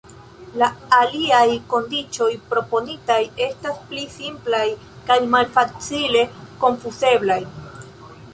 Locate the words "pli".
3.93-4.07